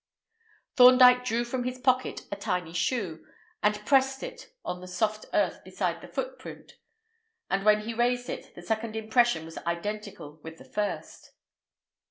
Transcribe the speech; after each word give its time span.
Thorndyke 0.77 1.23
drew 1.23 1.43
from 1.45 1.63
his 1.63 1.77
pocket 1.77 2.21
a 2.31 2.35
tiny 2.35 2.73
shoe, 2.73 3.23
and 3.61 3.85
pressed 3.85 4.23
it 4.23 4.47
on 4.65 4.81
the 4.81 4.87
soft 4.87 5.27
earth 5.31 5.63
beside 5.63 6.01
the 6.01 6.07
footprint; 6.07 6.71
and 7.51 7.63
when 7.63 7.81
he 7.81 7.93
raised 7.93 8.27
it 8.27 8.55
the 8.55 8.63
second 8.63 8.95
impression 8.95 9.45
was 9.45 9.59
identical 9.59 10.39
with 10.41 10.57
the 10.57 10.65
first. 10.65 11.33